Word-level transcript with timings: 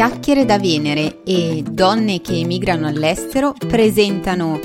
Chiacchiere 0.00 0.46
da 0.46 0.58
Venere 0.58 1.22
e 1.24 1.62
Donne 1.62 2.22
che 2.22 2.38
emigrano 2.38 2.86
all'estero 2.86 3.52
presentano 3.52 4.58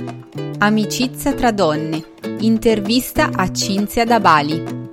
Amicizia 0.60 1.34
tra 1.34 1.52
donne. 1.52 2.02
Intervista 2.40 3.32
a 3.34 3.52
Cinzia 3.52 4.06
da 4.06 4.22
Bali. 4.22 4.85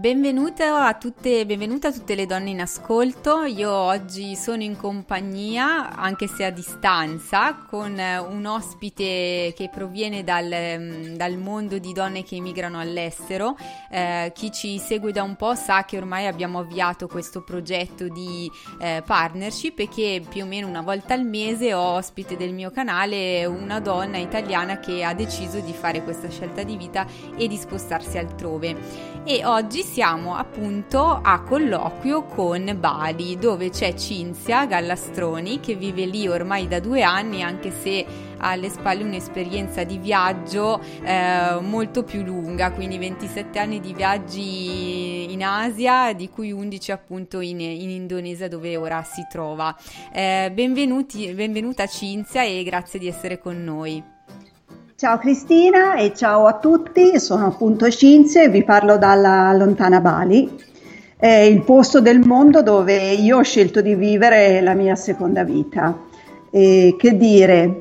Benvenuto 0.00 0.62
a 0.62 0.94
tutte, 0.94 1.44
benvenute 1.44 1.88
a 1.88 1.92
tutte 1.92 2.14
le 2.14 2.24
donne 2.24 2.48
in 2.48 2.62
ascolto. 2.62 3.42
Io 3.42 3.70
oggi 3.70 4.34
sono 4.34 4.62
in 4.62 4.74
compagnia, 4.74 5.94
anche 5.94 6.26
se 6.26 6.46
a 6.46 6.50
distanza, 6.50 7.66
con 7.68 8.00
un 8.00 8.46
ospite 8.46 9.52
che 9.54 9.68
proviene 9.70 10.24
dal, 10.24 11.12
dal 11.14 11.36
mondo 11.36 11.76
di 11.76 11.92
donne 11.92 12.22
che 12.22 12.36
emigrano 12.36 12.80
all'estero. 12.80 13.58
Eh, 13.90 14.32
chi 14.34 14.50
ci 14.50 14.78
segue 14.78 15.12
da 15.12 15.22
un 15.22 15.36
po' 15.36 15.54
sa 15.54 15.84
che 15.84 15.98
ormai 15.98 16.24
abbiamo 16.24 16.60
avviato 16.60 17.06
questo 17.06 17.42
progetto 17.42 18.08
di 18.08 18.50
eh, 18.80 19.02
partnership 19.04 19.80
e 19.80 19.88
che 19.90 20.22
più 20.26 20.44
o 20.44 20.46
meno 20.46 20.66
una 20.66 20.80
volta 20.80 21.12
al 21.12 21.26
mese 21.26 21.74
ho 21.74 21.96
ospite 21.96 22.38
del 22.38 22.54
mio 22.54 22.70
canale 22.70 23.44
una 23.44 23.80
donna 23.80 24.16
italiana 24.16 24.78
che 24.78 25.04
ha 25.04 25.12
deciso 25.12 25.60
di 25.60 25.74
fare 25.74 26.02
questa 26.02 26.30
scelta 26.30 26.62
di 26.62 26.78
vita 26.78 27.06
e 27.36 27.46
di 27.46 27.58
spostarsi 27.58 28.16
altrove. 28.16 29.18
E 29.24 29.44
oggi 29.44 29.88
siamo 29.90 30.36
appunto 30.36 31.02
a 31.20 31.40
colloquio 31.40 32.22
con 32.22 32.76
Bali, 32.78 33.36
dove 33.36 33.70
c'è 33.70 33.92
Cinzia 33.94 34.64
Gallastroni 34.64 35.58
che 35.58 35.74
vive 35.74 36.04
lì 36.06 36.28
ormai 36.28 36.68
da 36.68 36.78
due 36.78 37.02
anni, 37.02 37.42
anche 37.42 37.72
se 37.72 38.06
ha 38.38 38.50
alle 38.50 38.68
spalle 38.68 39.02
un'esperienza 39.02 39.82
di 39.82 39.98
viaggio 39.98 40.80
eh, 41.02 41.58
molto 41.60 42.04
più 42.04 42.22
lunga, 42.22 42.70
quindi 42.70 42.98
27 42.98 43.58
anni 43.58 43.80
di 43.80 43.92
viaggi 43.92 45.32
in 45.32 45.42
Asia, 45.42 46.12
di 46.12 46.28
cui 46.28 46.52
11 46.52 46.92
appunto 46.92 47.40
in, 47.40 47.58
in 47.58 47.90
Indonesia 47.90 48.46
dove 48.46 48.76
ora 48.76 49.02
si 49.02 49.26
trova. 49.28 49.76
Eh, 50.12 50.52
benvenuta 50.54 51.86
Cinzia 51.88 52.44
e 52.44 52.62
grazie 52.62 53.00
di 53.00 53.08
essere 53.08 53.40
con 53.40 53.60
noi. 53.64 54.18
Ciao 55.00 55.16
Cristina 55.16 55.94
e 55.94 56.12
ciao 56.14 56.44
a 56.44 56.58
tutti, 56.58 57.18
sono 57.18 57.46
appunto 57.46 57.88
Cinzia 57.88 58.42
e 58.42 58.50
vi 58.50 58.62
parlo 58.62 58.98
dalla 58.98 59.50
lontana 59.54 59.98
Bali, 59.98 60.46
è 61.16 61.26
il 61.26 61.62
posto 61.62 62.02
del 62.02 62.18
mondo 62.18 62.62
dove 62.62 63.12
io 63.12 63.38
ho 63.38 63.42
scelto 63.42 63.80
di 63.80 63.94
vivere 63.94 64.60
la 64.60 64.74
mia 64.74 64.94
seconda 64.96 65.42
vita. 65.42 65.98
E 66.50 66.96
che 66.98 67.16
dire, 67.16 67.80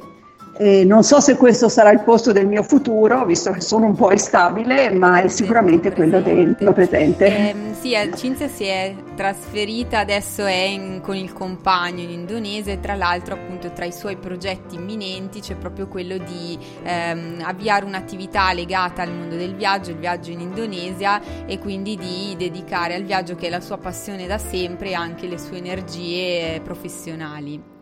eh, 0.60 0.84
non 0.84 1.04
so 1.04 1.22
se 1.22 1.38
questo 1.38 1.70
sarà 1.70 1.90
il 1.92 2.02
posto 2.02 2.34
del 2.34 2.46
mio 2.46 2.64
futuro, 2.64 3.24
visto 3.24 3.52
che 3.52 3.62
sono 3.62 3.86
un 3.86 3.96
po' 3.96 4.12
instabile, 4.12 4.92
ma 4.92 5.22
è 5.22 5.30
sicuramente 5.30 5.94
quello 5.94 6.20
del 6.20 6.54
mio 6.60 6.74
presente. 6.74 7.26
Eh, 7.26 7.56
sì, 7.80 7.96
Cinzia 8.14 8.50
si 8.50 8.66
è 8.66 8.94
trasferita, 9.16 10.00
adesso 10.00 10.46
è 10.46 10.52
in, 10.52 11.00
con 11.02 11.16
il 11.16 11.32
compagno 11.32 12.02
in 12.02 12.10
Indonesia 12.10 12.74
e 12.74 12.82
tra 12.82 12.96
l'altro 12.96 13.36
appunto 13.36 13.72
tra 13.72 13.86
i 13.86 13.94
suoi 13.94 14.18
progetti 14.18 14.76
imminenti 14.76 15.40
c'è 15.40 15.56
proprio 15.56 15.88
quello 15.88 16.18
di 16.18 16.60
ehm, 16.84 17.42
avviare 17.42 17.86
un'attività 17.86 18.52
legata 18.52 19.02
al 19.02 19.14
mondo 19.14 19.38
del 19.38 19.56
viaggio, 19.56 19.92
il 19.92 19.98
viaggio 19.98 20.32
in 20.32 20.42
Indonesia 20.42 21.22
e 21.46 21.58
quindi 21.58 21.96
di 21.96 22.36
dedicare 22.38 22.96
al 22.96 23.04
viaggio 23.04 23.36
che 23.36 23.48
è 23.48 23.50
la 23.50 23.62
sua 23.62 23.78
passione 23.78 24.28
da 24.28 24.38
sempre 24.38 24.94
anche 24.94 25.26
le 25.26 25.38
sue 25.38 25.58
energie 25.58 26.60
professionali. 26.62 27.78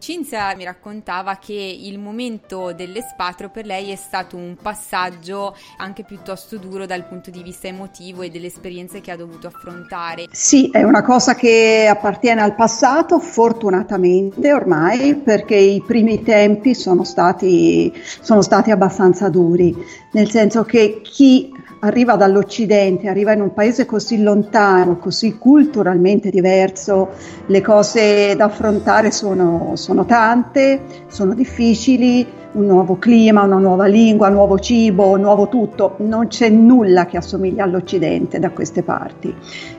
Cinzia 0.00 0.54
mi 0.56 0.64
raccontava 0.64 1.36
che 1.36 1.52
il 1.52 1.98
momento 1.98 2.72
dell'espatrio 2.72 3.50
per 3.50 3.66
lei 3.66 3.90
è 3.90 3.96
stato 3.96 4.34
un 4.34 4.56
passaggio 4.60 5.54
anche 5.76 6.04
piuttosto 6.04 6.56
duro 6.56 6.86
dal 6.86 7.04
punto 7.06 7.28
di 7.30 7.42
vista 7.42 7.68
emotivo 7.68 8.22
e 8.22 8.30
delle 8.30 8.46
esperienze 8.46 9.02
che 9.02 9.10
ha 9.10 9.16
dovuto 9.16 9.48
affrontare. 9.48 10.24
Sì, 10.32 10.70
è 10.72 10.82
una 10.84 11.02
cosa 11.02 11.34
che 11.34 11.86
appartiene 11.86 12.40
al 12.40 12.54
passato, 12.54 13.18
fortunatamente 13.18 14.54
ormai, 14.54 15.16
perché 15.16 15.56
i 15.56 15.82
primi 15.86 16.22
tempi 16.22 16.74
sono 16.74 17.04
stati, 17.04 17.92
sono 18.22 18.40
stati 18.40 18.70
abbastanza 18.70 19.28
duri, 19.28 19.76
nel 20.12 20.30
senso 20.30 20.64
che 20.64 21.02
chi 21.02 21.52
arriva 21.80 22.16
dall'Occidente, 22.16 23.08
arriva 23.08 23.32
in 23.32 23.40
un 23.40 23.52
paese 23.52 23.86
così 23.86 24.22
lontano, 24.22 24.98
così 24.98 25.38
culturalmente 25.38 26.30
diverso, 26.30 27.10
le 27.46 27.60
cose 27.60 28.34
da 28.36 28.44
affrontare 28.44 29.10
sono, 29.10 29.72
sono 29.76 29.89
tante, 30.04 30.80
sono 31.08 31.34
difficili, 31.34 32.26
un 32.52 32.66
nuovo 32.66 32.98
clima, 32.98 33.42
una 33.42 33.58
nuova 33.58 33.86
lingua, 33.86 34.28
nuovo 34.28 34.58
cibo, 34.58 35.16
nuovo 35.16 35.48
tutto, 35.48 35.94
non 35.98 36.26
c'è 36.26 36.48
nulla 36.48 37.06
che 37.06 37.16
assomiglia 37.16 37.64
all'Occidente 37.64 38.38
da 38.38 38.50
queste 38.50 38.82
parti. 38.82 39.32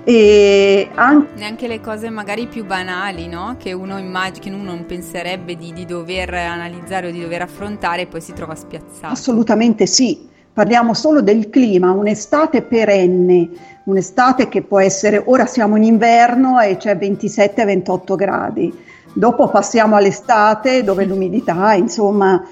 E 0.03 0.89
anche... 0.93 1.27
Neanche 1.35 1.67
le 1.67 1.81
cose 1.81 2.09
magari 2.09 2.47
più 2.47 2.65
banali, 2.65 3.27
no? 3.27 3.55
che, 3.57 3.73
uno 3.73 3.97
immag- 3.97 4.39
che 4.39 4.49
uno 4.49 4.63
non 4.63 4.85
penserebbe 4.85 5.55
di, 5.55 5.73
di 5.73 5.85
dover 5.85 6.33
analizzare 6.33 7.07
o 7.07 7.11
di 7.11 7.21
dover 7.21 7.41
affrontare 7.41 8.03
e 8.03 8.07
poi 8.07 8.21
si 8.21 8.33
trova 8.33 8.55
spiazzato. 8.55 9.13
Assolutamente 9.13 9.85
sì, 9.85 10.29
Parliamo 10.53 10.93
solo 10.93 11.21
del 11.21 11.49
clima, 11.49 11.91
un'estate 11.91 12.63
perenne, 12.63 13.49
un'estate 13.85 14.49
che 14.49 14.61
può 14.63 14.81
essere, 14.81 15.23
ora 15.25 15.45
siamo 15.45 15.77
in 15.77 15.83
inverno 15.83 16.59
e 16.59 16.75
c'è 16.75 16.95
27-28 16.95 18.15
gradi, 18.15 18.77
dopo 19.13 19.49
passiamo 19.49 19.95
all'estate 19.95 20.83
dove 20.83 21.05
l'umidità, 21.05 21.73
insomma, 21.73 22.43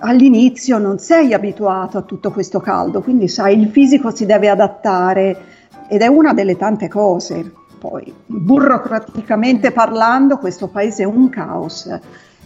all'inizio 0.00 0.78
non 0.78 0.98
sei 0.98 1.32
abituato 1.32 1.98
a 1.98 2.02
tutto 2.02 2.30
questo 2.30 2.60
caldo, 2.60 3.00
quindi 3.00 3.28
sai, 3.28 3.58
il 3.58 3.68
fisico 3.68 4.14
si 4.14 4.26
deve 4.26 4.48
adattare 4.48 5.36
ed 5.88 6.02
è 6.02 6.06
una 6.06 6.32
delle 6.32 6.56
tante 6.56 6.88
cose. 6.88 7.52
Poi, 7.78 8.10
burocraticamente 8.24 9.70
parlando, 9.70 10.38
questo 10.38 10.68
paese 10.68 11.02
è 11.02 11.06
un 11.06 11.28
caos, 11.28 11.86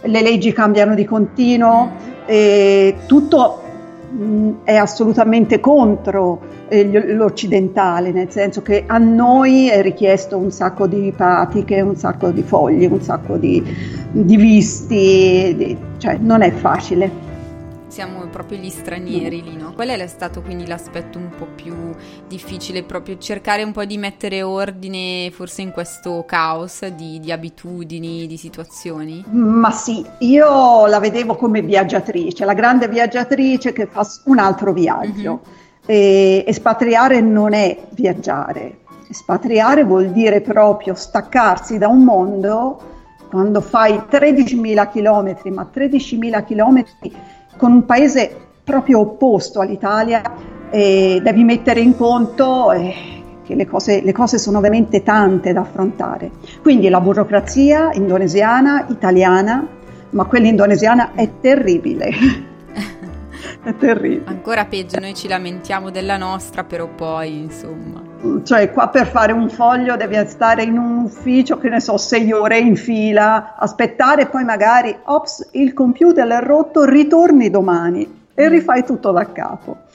le 0.01 0.21
leggi 0.21 0.51
cambiano 0.51 0.95
di 0.95 1.05
continuo, 1.05 1.91
tutto 3.05 3.61
è 4.63 4.75
assolutamente 4.75 5.59
contro 5.59 6.39
eh, 6.67 7.13
l'occidentale, 7.13 8.11
nel 8.11 8.31
senso 8.31 8.61
che 8.61 8.83
a 8.87 8.97
noi 8.97 9.69
è 9.69 9.81
richiesto 9.81 10.37
un 10.37 10.51
sacco 10.51 10.87
di 10.87 11.13
pratiche, 11.15 11.81
un 11.81 11.95
sacco 11.95 12.31
di 12.31 12.41
fogli, 12.41 12.85
un 12.85 13.01
sacco 13.01 13.37
di, 13.37 13.63
di 14.11 14.35
visti, 14.35 15.55
di, 15.55 15.77
cioè 15.97 16.17
non 16.19 16.41
è 16.41 16.51
facile 16.51 17.28
siamo 17.89 18.25
proprio 18.27 18.59
gli 18.59 18.69
stranieri 18.69 19.43
lì, 19.43 19.57
no? 19.57 19.73
Qual 19.73 19.89
è 19.89 20.07
stato 20.07 20.41
quindi 20.41 20.67
l'aspetto 20.67 21.17
un 21.17 21.29
po' 21.35 21.47
più 21.47 21.75
difficile, 22.27 22.83
proprio 22.83 23.17
cercare 23.17 23.63
un 23.63 23.71
po' 23.71 23.83
di 23.83 23.97
mettere 23.97 24.43
ordine 24.43 25.31
forse 25.31 25.63
in 25.63 25.71
questo 25.71 26.23
caos 26.25 26.85
di, 26.87 27.19
di 27.19 27.31
abitudini, 27.31 28.27
di 28.27 28.37
situazioni? 28.37 29.25
Ma 29.31 29.71
sì, 29.71 30.05
io 30.19 30.85
la 30.85 30.99
vedevo 30.99 31.35
come 31.35 31.61
viaggiatrice, 31.61 32.45
la 32.45 32.53
grande 32.53 32.87
viaggiatrice 32.87 33.73
che 33.73 33.87
fa 33.87 34.07
un 34.25 34.37
altro 34.37 34.71
viaggio. 34.71 35.41
Mm-hmm. 35.41 35.57
E, 35.85 36.43
espatriare 36.45 37.19
non 37.19 37.53
è 37.53 37.75
viaggiare, 37.89 38.81
espatriare 39.09 39.83
vuol 39.83 40.11
dire 40.11 40.41
proprio 40.41 40.93
staccarsi 40.93 41.79
da 41.79 41.87
un 41.87 42.03
mondo 42.03 42.81
quando 43.29 43.61
fai 43.61 43.93
13.000 43.93 44.89
km, 44.91 45.53
ma 45.53 45.69
13.000 45.73 46.45
km 46.45 46.83
con 47.59 47.73
un 47.73 47.85
paese 47.85 48.33
proprio 48.63 49.01
opposto 49.01 49.59
all'Italia, 49.59 50.21
eh, 50.69 51.19
devi 51.21 51.43
mettere 51.43 51.81
in 51.81 51.97
conto 51.97 52.71
eh, 52.71 52.93
che 53.43 53.53
le 53.53 53.67
cose, 53.67 54.01
le 54.01 54.13
cose 54.13 54.37
sono 54.37 54.61
veramente 54.61 55.03
tante 55.03 55.51
da 55.51 55.59
affrontare. 55.59 56.31
Quindi 56.61 56.87
la 56.87 57.01
burocrazia 57.01 57.89
indonesiana, 57.91 58.85
italiana, 58.87 59.67
ma 60.11 60.23
quella 60.23 60.47
indonesiana 60.47 61.11
è 61.15 61.27
terribile. 61.41 62.11
è 63.63 63.75
terribile. 63.75 64.23
Ancora 64.25 64.65
peggio, 64.65 64.99
noi 64.99 65.13
ci 65.13 65.27
lamentiamo 65.27 65.89
della 65.89 66.17
nostra, 66.17 66.63
però 66.63 66.87
poi, 66.87 67.37
insomma. 67.37 68.01
Cioè, 68.43 68.71
qua 68.71 68.89
per 68.89 69.07
fare 69.07 69.31
un 69.31 69.49
foglio 69.49 69.95
devi 69.95 70.17
stare 70.27 70.63
in 70.63 70.77
un 70.77 71.03
ufficio, 71.03 71.57
che 71.57 71.69
ne 71.69 71.79
so, 71.79 71.97
sei 71.97 72.31
ore 72.31 72.59
in 72.59 72.75
fila, 72.75 73.55
aspettare, 73.57 74.27
poi 74.27 74.43
magari, 74.43 74.95
ops, 75.05 75.49
il 75.53 75.73
computer 75.73 76.27
è 76.27 76.39
rotto, 76.41 76.83
ritorni 76.83 77.49
domani 77.49 78.27
e 78.33 78.47
mm. 78.47 78.51
rifai 78.51 78.83
tutto 78.83 79.11
da 79.11 79.31
capo. 79.31 79.87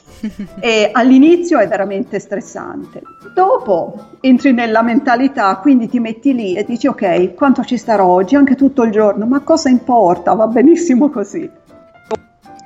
e 0.59 0.89
all'inizio 0.91 1.59
è 1.59 1.67
veramente 1.67 2.19
stressante. 2.19 3.01
Dopo 3.33 4.07
entri 4.21 4.53
nella 4.53 4.81
mentalità, 4.81 5.55
quindi 5.57 5.87
ti 5.87 5.99
metti 5.99 6.33
lì 6.33 6.55
e 6.55 6.63
dici 6.63 6.87
ok, 6.87 7.33
quanto 7.35 7.63
ci 7.63 7.77
starò 7.77 8.05
oggi, 8.05 8.35
anche 8.35 8.55
tutto 8.55 8.83
il 8.83 8.91
giorno, 8.91 9.25
ma 9.25 9.41
cosa 9.41 9.69
importa? 9.69 10.33
Va 10.33 10.47
benissimo 10.47 11.09
così. 11.09 11.49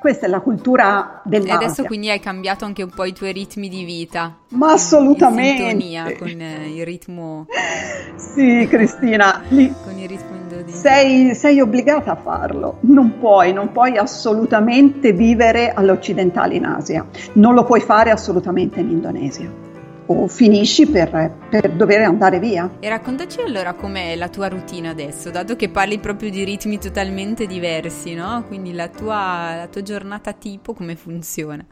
Questa 0.00 0.24
è 0.24 0.28
la 0.30 0.40
cultura 0.40 1.20
dell'Asia. 1.24 1.52
E 1.52 1.56
adesso 1.56 1.84
quindi 1.84 2.08
hai 2.08 2.20
cambiato 2.20 2.64
anche 2.64 2.82
un 2.82 2.88
po' 2.88 3.04
i 3.04 3.12
tuoi 3.12 3.32
ritmi 3.32 3.68
di 3.68 3.84
vita. 3.84 4.34
Ma 4.48 4.72
assolutamente. 4.72 5.62
In 5.62 5.68
sintonia 5.68 6.16
con 6.16 6.40
eh, 6.40 6.70
il 6.74 6.84
ritmo. 6.86 7.46
sì, 8.16 8.66
Cristina. 8.66 9.42
Lì 9.48 9.70
con 9.84 9.98
il 9.98 10.08
ritmo 10.08 10.36
indonesiano. 10.36 10.80
Sei, 10.80 11.34
sei 11.34 11.60
obbligata 11.60 12.12
a 12.12 12.16
farlo. 12.16 12.78
Non 12.80 13.18
puoi, 13.18 13.52
non 13.52 13.72
puoi 13.72 13.98
assolutamente 13.98 15.12
vivere 15.12 15.74
all'occidentale 15.74 16.54
in 16.54 16.64
Asia. 16.64 17.06
Non 17.34 17.52
lo 17.52 17.64
puoi 17.64 17.80
fare 17.80 18.10
assolutamente 18.10 18.80
in 18.80 18.88
Indonesia 18.88 19.68
o 20.12 20.26
finisci 20.26 20.86
per, 20.86 21.32
per, 21.48 21.70
dover 21.70 22.02
andare 22.02 22.40
via. 22.40 22.68
E 22.80 22.88
raccontaci 22.88 23.40
allora 23.40 23.74
com'è 23.74 24.16
la 24.16 24.28
tua 24.28 24.48
routine 24.48 24.88
adesso, 24.88 25.30
dato 25.30 25.54
che 25.54 25.68
parli 25.68 25.98
proprio 25.98 26.30
di 26.30 26.42
ritmi 26.42 26.78
totalmente 26.78 27.46
diversi, 27.46 28.14
no? 28.14 28.44
Quindi 28.48 28.72
la 28.72 28.88
tua, 28.88 29.54
la 29.56 29.68
tua 29.70 29.82
giornata 29.82 30.32
tipo 30.32 30.74
come 30.74 30.96
funziona? 30.96 31.64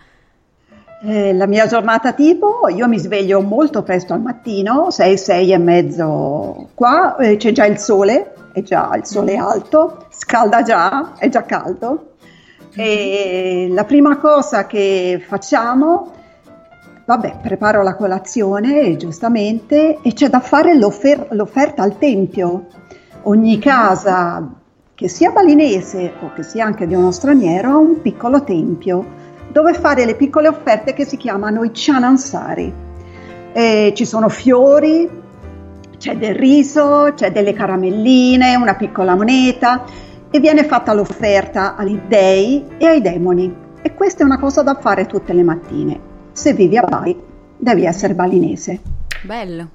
Eh, 1.03 1.33
la 1.33 1.47
mia 1.47 1.67
giornata 1.67 2.13
tipo, 2.13 2.69
io 2.69 2.87
mi 2.87 2.99
sveglio 2.99 3.41
molto 3.41 3.83
presto 3.83 4.15
al 4.15 4.21
mattino, 4.21 4.91
6, 4.91 5.19
6 5.19 5.53
e 5.53 5.59
mezzo 5.59 6.69
qua, 6.75 7.17
eh, 7.17 7.37
c'è 7.37 7.51
già 7.51 7.67
il 7.67 7.79
sole, 7.79 8.35
è 8.53 8.63
già 8.63 8.91
il 8.95 9.05
sole 9.05 9.33
mm-hmm. 9.33 9.43
alto, 9.45 10.07
scalda 10.11 10.63
già, 10.63 11.15
è 11.19 11.29
già 11.29 11.43
caldo. 11.43 12.13
E 12.75 13.65
mm-hmm. 13.67 13.75
la 13.75 13.85
prima 13.85 14.17
cosa 14.19 14.67
che 14.67 15.21
facciamo 15.27 16.13
Vabbè, 17.09 17.39
preparo 17.41 17.83
la 17.83 17.95
colazione, 17.95 18.95
giustamente, 18.99 19.97
e 20.03 20.13
c'è 20.13 20.29
da 20.29 20.41
fare 20.41 20.77
l'offer- 20.77 21.33
l'offerta 21.33 21.83
al 21.83 21.97
tempio. 21.97 22.67
Ogni 23.23 23.59
casa, 23.59 24.47
che 24.95 25.09
sia 25.09 25.31
balinese 25.31 26.13
o 26.21 26.35
che 26.35 26.43
sia 26.43 26.67
anche 26.67 26.87
di 26.87 26.95
uno 26.95 27.11
straniero, 27.11 27.71
ha 27.71 27.77
un 27.79 28.03
piccolo 28.03 28.45
tempio 28.45 29.07
dove 29.51 29.73
fare 29.73 30.05
le 30.05 30.17
piccole 30.17 30.49
offerte 30.49 30.93
che 30.93 31.07
si 31.07 31.17
chiamano 31.17 31.65
i 31.65 31.71
chanansari. 31.73 32.71
E 33.55 33.93
ci 33.97 34.05
sono 34.05 34.29
fiori, 34.29 35.09
c'è 35.97 36.15
del 36.15 36.35
riso, 36.35 37.13
c'è 37.15 37.33
delle 37.33 37.55
caramelline, 37.55 38.55
una 38.55 38.75
piccola 38.75 39.17
moneta 39.17 39.83
e 40.31 40.41
viene 40.41 40.63
fatta 40.65 40.93
l'offerta 40.93 41.75
agli 41.75 41.99
dei 42.07 42.67
e 42.77 42.87
ai 42.87 43.01
demoni. 43.01 43.57
E 43.81 43.95
questa 43.95 44.25
è 44.25 44.27
una 44.27 44.39
cosa 44.39 44.61
da 44.61 44.75
fare 44.75 45.07
tutte 45.07 45.33
le 45.33 45.43
mattine 45.43 46.08
se 46.39 46.53
vivi 46.53 46.77
a 46.77 46.83
Bali 46.83 47.21
devi 47.57 47.85
essere 47.85 48.15
balinese. 48.15 48.81
Bello. 49.25 49.69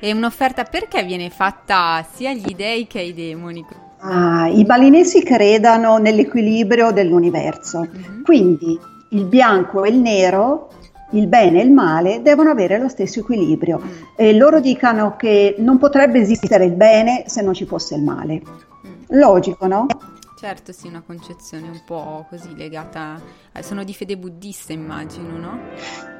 E 0.00 0.12
un'offerta 0.12 0.64
perché 0.64 1.04
viene 1.04 1.28
fatta 1.28 2.04
sia 2.14 2.30
agli 2.30 2.54
dei 2.54 2.86
che 2.86 3.00
ai 3.00 3.12
demoni? 3.12 3.64
Ah, 3.98 4.48
I 4.48 4.64
balinesi 4.64 5.22
credano 5.22 5.98
nell'equilibrio 5.98 6.92
dell'universo, 6.92 7.80
mm-hmm. 7.80 8.22
quindi 8.22 8.78
il 9.10 9.24
bianco 9.26 9.84
e 9.84 9.90
il 9.90 9.98
nero, 9.98 10.70
il 11.10 11.26
bene 11.26 11.60
e 11.60 11.64
il 11.64 11.72
male 11.72 12.22
devono 12.22 12.50
avere 12.50 12.78
lo 12.78 12.88
stesso 12.88 13.20
equilibrio. 13.20 13.78
Mm. 13.78 13.90
E 14.16 14.32
loro 14.34 14.60
dicono 14.60 15.14
che 15.16 15.56
non 15.58 15.76
potrebbe 15.76 16.20
esistere 16.20 16.64
il 16.64 16.72
bene 16.72 17.24
se 17.26 17.42
non 17.42 17.52
ci 17.52 17.66
fosse 17.66 17.96
il 17.96 18.02
male. 18.02 18.40
Mm. 18.40 19.18
Logico, 19.18 19.66
no? 19.66 19.86
Certo, 20.38 20.70
sì, 20.70 20.86
una 20.86 21.02
concezione 21.04 21.66
un 21.66 21.80
po' 21.84 22.24
così 22.30 22.54
legata. 22.54 23.20
A... 23.52 23.62
Sono 23.62 23.82
di 23.82 23.92
fede 23.92 24.16
buddista, 24.16 24.72
immagino, 24.72 25.36
no? 25.36 25.58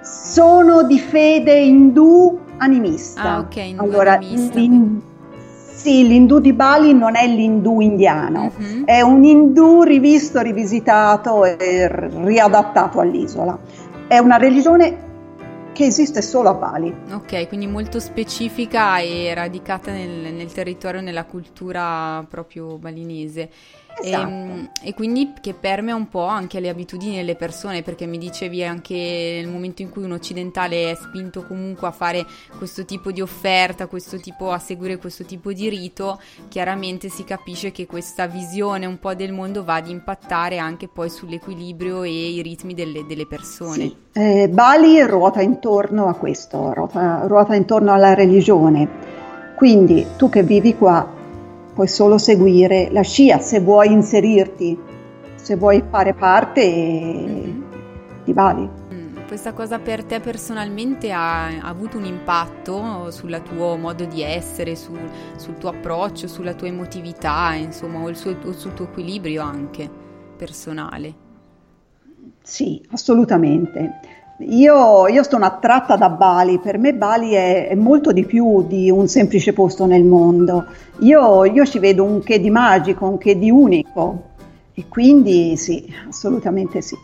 Sono 0.02 0.82
di 0.82 0.98
fede 0.98 1.56
indù 1.60 2.36
animista. 2.56 3.22
Ah, 3.22 3.38
ok, 3.38 3.56
indù 3.56 3.82
allora, 3.84 4.14
animista. 4.14 4.58
In... 4.58 5.00
Sì, 5.72 6.08
l'indù 6.08 6.40
di 6.40 6.52
Bali 6.52 6.94
non 6.94 7.14
è 7.14 7.28
l'indù 7.28 7.78
indiano, 7.78 8.50
uh-huh. 8.56 8.84
è 8.84 9.00
un 9.02 9.22
indù 9.22 9.82
rivisto, 9.82 10.40
rivisitato 10.40 11.44
e 11.44 11.86
riadattato 11.86 12.98
all'isola. 12.98 13.56
È 14.08 14.18
una 14.18 14.36
religione 14.36 15.06
che 15.72 15.84
esiste 15.84 16.22
solo 16.22 16.48
a 16.48 16.54
Bali. 16.54 16.92
Ok, 17.12 17.46
quindi 17.46 17.68
molto 17.68 18.00
specifica 18.00 18.98
e 18.98 19.32
radicata 19.32 19.92
nel, 19.92 20.34
nel 20.34 20.52
territorio, 20.52 21.00
nella 21.00 21.24
cultura 21.24 22.26
proprio 22.28 22.78
balinese. 22.78 23.48
Esatto. 24.02 24.28
E, 24.28 24.70
e, 24.82 24.94
quindi 24.94 25.32
che 25.40 25.54
permea 25.54 25.94
un 25.94 26.08
po' 26.08 26.24
anche 26.24 26.60
le 26.60 26.68
abitudini 26.68 27.16
delle 27.16 27.34
persone, 27.34 27.82
perché 27.82 28.06
mi 28.06 28.18
dicevi 28.18 28.64
anche 28.64 28.94
nel 29.42 29.48
momento 29.48 29.82
in 29.82 29.90
cui 29.90 30.04
un 30.04 30.12
occidentale 30.12 30.90
è 30.90 30.94
spinto 30.94 31.44
comunque 31.46 31.88
a 31.88 31.90
fare 31.90 32.24
questo 32.56 32.84
tipo 32.84 33.10
di 33.10 33.20
offerta, 33.20 33.86
questo 33.86 34.18
tipo, 34.18 34.50
a 34.50 34.58
seguire 34.58 34.98
questo 34.98 35.24
tipo 35.24 35.52
di 35.52 35.68
rito, 35.68 36.20
chiaramente 36.48 37.08
si 37.08 37.24
capisce 37.24 37.72
che 37.72 37.86
questa 37.86 38.26
visione 38.26 38.86
un 38.86 38.98
po' 38.98 39.14
del 39.14 39.32
mondo 39.32 39.64
va 39.64 39.76
ad 39.76 39.88
impattare 39.88 40.58
anche 40.58 40.88
poi 40.88 41.10
sull'equilibrio 41.10 42.02
e 42.02 42.10
i 42.10 42.42
ritmi 42.42 42.74
delle, 42.74 43.04
delle 43.06 43.26
persone. 43.26 43.74
Sì. 43.74 43.96
Eh, 44.12 44.48
Bali 44.48 45.00
ruota 45.02 45.40
intorno 45.40 46.06
a 46.08 46.14
questo, 46.14 46.72
ruota, 46.72 47.22
ruota 47.26 47.54
intorno 47.54 47.92
alla 47.92 48.14
religione. 48.14 49.16
Quindi 49.54 50.06
tu 50.16 50.28
che 50.28 50.42
vivi 50.42 50.76
qua 50.76 51.16
puoi 51.78 51.86
solo 51.86 52.18
seguire 52.18 52.88
la 52.90 53.02
scia 53.02 53.38
se 53.38 53.60
vuoi 53.60 53.92
inserirti, 53.92 54.76
se 55.36 55.54
vuoi 55.54 55.80
fare 55.88 56.12
parte 56.12 56.68
mm-hmm. 56.68 57.62
di 58.24 58.32
Bali. 58.32 58.68
Mm, 58.92 59.18
questa 59.28 59.52
cosa 59.52 59.78
per 59.78 60.02
te 60.02 60.18
personalmente 60.18 61.12
ha, 61.12 61.46
ha, 61.46 61.68
avuto 61.68 61.96
un 61.96 62.04
impatto 62.04 63.12
sul 63.12 63.40
tuo 63.44 63.76
modo 63.76 64.04
di 64.06 64.22
essere, 64.22 64.74
sul, 64.74 64.98
sul 65.36 65.56
tuo 65.56 65.68
approccio, 65.68 66.26
sulla 66.26 66.54
tua 66.54 66.66
emotività, 66.66 67.54
insomma, 67.54 68.02
o, 68.02 68.12
suo, 68.12 68.36
o 68.44 68.52
sul 68.52 68.74
tuo 68.74 68.86
equilibrio 68.86 69.42
anche 69.42 69.88
personale? 70.36 71.14
Sì, 72.42 72.84
assolutamente. 72.90 74.00
Io, 74.40 75.08
io, 75.08 75.22
sono 75.24 75.46
attratta 75.46 75.96
da 75.96 76.10
Bali, 76.10 76.60
per 76.60 76.78
me 76.78 76.94
Bali 76.94 77.32
è, 77.32 77.68
è, 77.68 77.74
molto 77.74 78.12
di 78.12 78.24
più 78.24 78.64
di 78.68 78.88
un 78.88 79.08
semplice 79.08 79.52
posto 79.52 79.84
nel 79.84 80.04
mondo. 80.04 80.66
Io, 81.00 81.44
io 81.44 81.66
ci 81.66 81.80
vedo 81.80 82.04
un 82.04 82.22
che 82.22 82.38
di 82.38 82.48
magico, 82.48 83.06
un 83.06 83.18
che 83.18 83.36
di 83.36 83.50
unico 83.50 84.26
e 84.74 84.84
quindi 84.88 85.56
sì, 85.56 85.92
assolutamente 86.08 86.80
sì. 86.82 86.96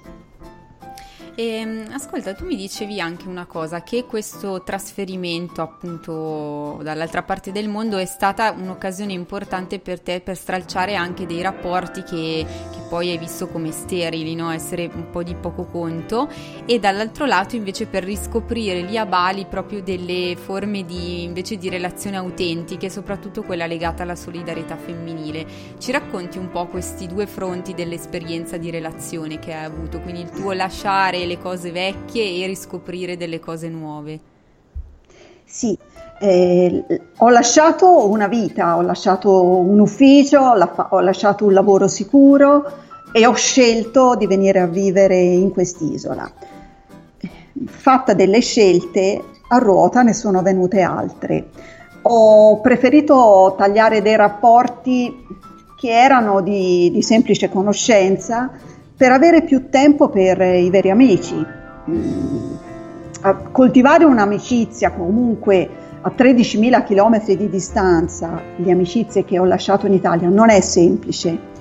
E, 1.34 1.44
ehm, 1.44 1.86
ascolta, 1.92 2.34
tu 2.34 2.44
mi 2.44 2.54
dicevi 2.54 3.00
anche 3.00 3.26
una 3.26 3.46
cosa, 3.46 3.82
che 3.82 4.04
questo 4.04 4.62
trasferimento 4.62 5.60
appunto 5.60 6.78
dall'altra 6.82 7.24
parte 7.24 7.50
del 7.50 7.68
mondo 7.68 7.96
è 7.96 8.04
stata 8.04 8.54
un'occasione 8.56 9.12
importante 9.12 9.80
per 9.80 10.00
te 10.00 10.20
per 10.20 10.36
stralciare 10.36 10.94
anche 10.94 11.26
dei 11.26 11.42
rapporti 11.42 12.04
che, 12.04 12.46
che 12.70 12.78
poi 12.88 13.10
hai 13.10 13.18
visto 13.18 13.48
come 13.48 13.70
sterili, 13.70 14.34
no? 14.34 14.50
essere 14.50 14.90
un 14.92 15.10
po' 15.10 15.22
di 15.22 15.34
poco 15.34 15.64
conto 15.64 16.28
e 16.64 16.78
dall'altro 16.78 17.26
lato 17.26 17.56
invece 17.56 17.86
per 17.86 18.04
riscoprire 18.04 18.80
lì 18.80 18.96
a 18.96 19.06
Bali 19.06 19.46
proprio 19.46 19.82
delle 19.82 20.36
forme 20.36 20.84
di, 20.84 21.30
di 21.32 21.68
relazione 21.68 22.16
autentiche, 22.16 22.90
soprattutto 22.90 23.42
quella 23.42 23.66
legata 23.66 24.02
alla 24.02 24.16
solidarietà 24.16 24.76
femminile. 24.76 25.46
Ci 25.78 25.92
racconti 25.92 26.38
un 26.38 26.50
po' 26.50 26.66
questi 26.66 27.06
due 27.06 27.26
fronti 27.26 27.74
dell'esperienza 27.74 28.56
di 28.56 28.70
relazione 28.70 29.38
che 29.38 29.52
hai 29.52 29.64
avuto, 29.64 30.00
quindi 30.00 30.20
il 30.20 30.30
tuo 30.30 30.52
lasciare 30.52 31.24
le 31.26 31.38
cose 31.38 31.70
vecchie 31.70 32.42
e 32.42 32.46
riscoprire 32.46 33.16
delle 33.16 33.40
cose 33.40 33.68
nuove. 33.68 34.33
Sì, 35.56 35.78
eh, 36.18 36.84
ho 37.16 37.28
lasciato 37.28 38.10
una 38.10 38.26
vita, 38.26 38.76
ho 38.76 38.80
lasciato 38.80 39.40
un 39.44 39.78
ufficio, 39.78 40.40
ho 40.40 41.00
lasciato 41.00 41.44
un 41.44 41.52
lavoro 41.52 41.86
sicuro 41.86 42.64
e 43.12 43.24
ho 43.24 43.34
scelto 43.34 44.16
di 44.16 44.26
venire 44.26 44.58
a 44.58 44.66
vivere 44.66 45.16
in 45.16 45.52
quest'isola. 45.52 46.28
Fatta 47.66 48.14
delle 48.14 48.40
scelte, 48.40 49.22
a 49.46 49.58
ruota 49.58 50.02
ne 50.02 50.12
sono 50.12 50.42
venute 50.42 50.80
altre. 50.80 51.50
Ho 52.02 52.60
preferito 52.60 53.54
tagliare 53.56 54.02
dei 54.02 54.16
rapporti 54.16 55.24
che 55.78 55.88
erano 55.88 56.40
di, 56.40 56.90
di 56.92 57.00
semplice 57.00 57.48
conoscenza 57.48 58.50
per 58.96 59.12
avere 59.12 59.42
più 59.42 59.70
tempo 59.70 60.08
per 60.08 60.40
i 60.40 60.68
veri 60.68 60.90
amici. 60.90 61.46
Coltivare 63.52 64.04
un'amicizia 64.04 64.92
comunque 64.92 65.68
a 66.02 66.12
13.000 66.14 66.84
km 66.84 67.24
di 67.34 67.48
distanza, 67.48 68.38
le 68.56 68.70
amicizie 68.70 69.24
che 69.24 69.38
ho 69.38 69.44
lasciato 69.44 69.86
in 69.86 69.94
Italia, 69.94 70.28
non 70.28 70.50
è 70.50 70.60
semplice. 70.60 71.52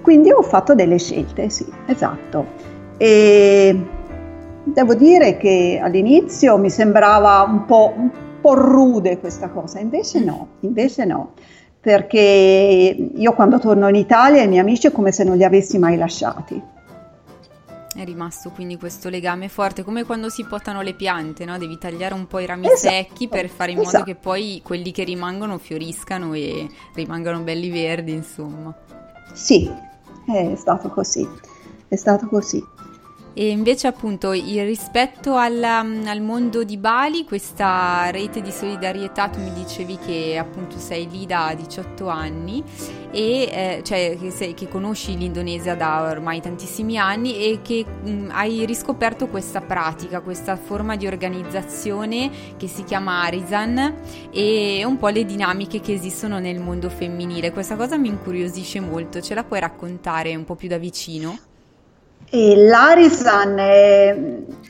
Quindi 0.00 0.30
ho 0.32 0.40
fatto 0.40 0.74
delle 0.74 0.98
scelte, 0.98 1.50
sì, 1.50 1.66
esatto. 1.86 2.46
E 2.96 3.86
devo 4.64 4.94
dire 4.94 5.36
che 5.36 5.78
all'inizio 5.82 6.56
mi 6.56 6.70
sembrava 6.70 7.44
un 7.46 7.66
po', 7.66 7.92
un 7.94 8.10
po' 8.40 8.54
rude 8.54 9.18
questa 9.18 9.48
cosa, 9.48 9.80
invece 9.80 10.24
no, 10.24 10.48
invece 10.60 11.04
no, 11.04 11.32
perché 11.80 13.10
io 13.14 13.32
quando 13.34 13.58
torno 13.58 13.88
in 13.88 13.96
Italia 13.96 14.42
i 14.42 14.48
miei 14.48 14.60
amici 14.60 14.86
è 14.86 14.92
come 14.92 15.12
se 15.12 15.24
non 15.24 15.36
li 15.36 15.44
avessi 15.44 15.78
mai 15.78 15.98
lasciati. 15.98 16.72
È 17.94 18.04
rimasto 18.04 18.50
quindi 18.50 18.76
questo 18.76 19.08
legame 19.08 19.48
forte, 19.48 19.84
come 19.84 20.04
quando 20.04 20.28
si 20.28 20.44
potano 20.44 20.82
le 20.82 20.94
piante, 20.94 21.44
no? 21.44 21.56
Devi 21.58 21.78
tagliare 21.78 22.12
un 22.12 22.26
po' 22.26 22.40
i 22.40 22.46
rami 22.46 22.66
Esatto, 22.66 22.92
secchi 22.92 23.28
per 23.28 23.48
fare 23.48 23.70
in 23.70 23.78
esatto. 23.78 23.98
modo 23.98 24.10
che 24.10 24.16
poi 24.16 24.60
quelli 24.64 24.90
che 24.90 25.04
rimangono 25.04 25.58
fioriscano 25.58 26.34
e 26.34 26.68
rimangano 26.94 27.40
belli 27.40 27.70
verdi, 27.70 28.12
insomma. 28.12 28.74
Sì, 29.32 29.70
è 30.26 30.54
stato 30.56 30.88
così, 30.90 31.28
è 31.86 31.94
stato 31.94 32.26
così. 32.26 32.62
E 33.36 33.48
invece 33.48 33.88
appunto 33.88 34.30
rispetto 34.30 35.34
alla- 35.36 35.80
al 35.80 36.20
mondo 36.20 36.62
di 36.62 36.76
Bali, 36.76 37.24
questa 37.24 38.08
rete 38.10 38.40
di 38.40 38.52
solidarietà, 38.52 39.28
tu 39.28 39.40
mi 39.40 39.52
dicevi 39.52 39.98
che 39.98 40.38
appunto 40.38 40.78
sei 40.78 41.10
lì 41.10 41.26
da 41.26 41.52
18 41.56 42.06
anni 42.06 42.62
e 43.10 43.42
eh, 43.52 43.80
cioè 43.82 44.16
che, 44.20 44.30
sei- 44.30 44.54
che 44.54 44.68
conosci 44.68 45.16
l'Indonesia 45.18 45.74
da 45.74 46.02
ormai 46.10 46.40
tantissimi 46.40 46.96
anni 46.96 47.36
e 47.36 47.58
che 47.60 47.84
mh, 47.84 48.28
hai 48.30 48.64
riscoperto 48.66 49.26
questa 49.26 49.60
pratica, 49.60 50.20
questa 50.20 50.54
forma 50.54 50.94
di 50.94 51.08
organizzazione 51.08 52.30
che 52.56 52.68
si 52.68 52.84
chiama 52.84 53.22
Arisan 53.22 53.96
e 54.30 54.84
un 54.86 54.96
po' 54.96 55.08
le 55.08 55.24
dinamiche 55.24 55.80
che 55.80 55.92
esistono 55.92 56.38
nel 56.38 56.60
mondo 56.60 56.88
femminile. 56.88 57.50
Questa 57.50 57.74
cosa 57.74 57.96
mi 57.96 58.06
incuriosisce 58.08 58.78
molto, 58.78 59.20
ce 59.20 59.34
la 59.34 59.42
puoi 59.42 59.58
raccontare 59.58 60.34
un 60.36 60.44
po' 60.44 60.54
più 60.54 60.68
da 60.68 60.78
vicino? 60.78 61.36
E 62.30 62.56
l'Arisan 62.56 63.58
è 63.58 64.16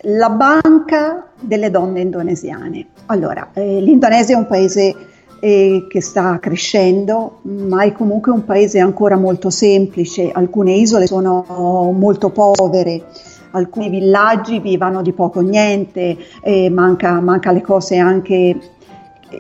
la 0.03 0.31
banca 0.31 1.29
delle 1.41 1.71
donne 1.71 2.01
indonesiane. 2.01 2.87
Allora, 3.07 3.51
eh, 3.53 3.81
l'Indonesia 3.81 4.35
è 4.35 4.39
un 4.39 4.47
paese 4.47 4.95
eh, 5.41 5.87
che 5.89 6.01
sta 6.01 6.39
crescendo, 6.39 7.41
ma 7.43 7.85
è 7.85 7.93
comunque 7.93 8.33
un 8.33 8.45
paese 8.45 8.79
ancora 8.81 9.17
molto 9.17 9.51
semplice. 9.51 10.31
Alcune 10.33 10.73
isole 10.73 11.07
sono 11.07 11.93
molto 11.95 12.31
povere, 12.31 13.05
alcuni 13.51 13.89
villaggi 13.89 14.59
vivono 14.59 15.03
di 15.03 15.13
poco 15.13 15.41
o 15.41 15.43
niente, 15.43 16.17
eh, 16.43 16.71
manca, 16.71 17.21
manca 17.21 17.53
le 17.53 17.61
cose 17.61 17.97
anche 17.99 18.59